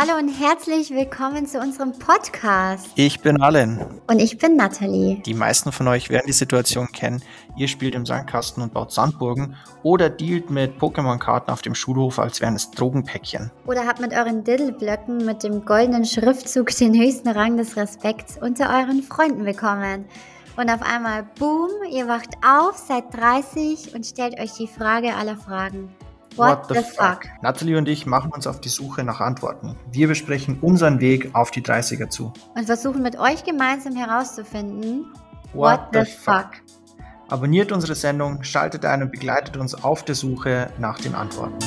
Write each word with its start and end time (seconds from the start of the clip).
Hallo 0.00 0.16
und 0.16 0.28
herzlich 0.28 0.90
willkommen 0.90 1.44
zu 1.48 1.58
unserem 1.58 1.90
Podcast. 1.90 2.88
Ich 2.94 3.18
bin 3.18 3.42
Allen. 3.42 3.84
Und 4.06 4.20
ich 4.20 4.38
bin 4.38 4.54
Nathalie. 4.54 5.20
Die 5.26 5.34
meisten 5.34 5.72
von 5.72 5.88
euch 5.88 6.08
werden 6.08 6.26
die 6.28 6.32
Situation 6.32 6.86
kennen. 6.92 7.20
Ihr 7.56 7.66
spielt 7.66 7.96
im 7.96 8.06
Sandkasten 8.06 8.62
und 8.62 8.72
baut 8.72 8.92
Sandburgen 8.92 9.56
oder 9.82 10.08
dealt 10.08 10.50
mit 10.50 10.78
Pokémon-Karten 10.78 11.50
auf 11.50 11.62
dem 11.62 11.74
Schulhof, 11.74 12.20
als 12.20 12.40
wären 12.40 12.54
es 12.54 12.70
Drogenpäckchen. 12.70 13.50
Oder 13.66 13.88
habt 13.88 14.00
mit 14.00 14.12
euren 14.12 14.44
Diddleblöcken 14.44 15.26
mit 15.26 15.42
dem 15.42 15.64
goldenen 15.64 16.04
Schriftzug 16.04 16.70
den 16.76 16.94
höchsten 16.94 17.30
Rang 17.30 17.56
des 17.56 17.76
Respekts 17.76 18.38
unter 18.40 18.68
euren 18.68 19.02
Freunden 19.02 19.44
bekommen. 19.44 20.04
Und 20.56 20.70
auf 20.70 20.82
einmal, 20.82 21.26
boom, 21.40 21.70
ihr 21.90 22.06
wacht 22.06 22.36
auf, 22.46 22.78
seid 22.78 23.12
30 23.14 23.96
und 23.96 24.06
stellt 24.06 24.38
euch 24.38 24.52
die 24.52 24.68
Frage 24.68 25.16
aller 25.16 25.36
Fragen. 25.36 25.92
What, 26.38 26.68
What 26.68 26.68
the, 26.68 26.74
the 26.74 26.80
fuck? 26.82 27.24
fuck? 27.24 27.42
Natalie 27.42 27.76
und 27.76 27.88
ich 27.88 28.06
machen 28.06 28.30
uns 28.32 28.46
auf 28.46 28.60
die 28.60 28.68
Suche 28.68 29.02
nach 29.04 29.20
Antworten. 29.20 29.76
Wir 29.90 30.08
besprechen 30.08 30.58
unseren 30.60 31.00
Weg 31.00 31.30
auf 31.34 31.50
die 31.50 31.62
30er 31.62 32.08
zu. 32.08 32.32
Und 32.54 32.66
versuchen 32.66 33.02
mit 33.02 33.18
euch 33.18 33.44
gemeinsam 33.44 33.96
herauszufinden, 33.96 35.06
What, 35.52 35.80
What 35.80 35.80
the, 35.92 35.98
the 36.00 36.04
fuck? 36.16 36.34
fuck? 36.34 36.50
Abonniert 37.30 37.72
unsere 37.72 37.94
Sendung, 37.94 38.42
schaltet 38.42 38.84
ein 38.84 39.02
und 39.02 39.10
begleitet 39.12 39.56
uns 39.56 39.74
auf 39.74 40.02
der 40.04 40.14
Suche 40.14 40.70
nach 40.78 40.98
den 40.98 41.14
Antworten. 41.14 41.58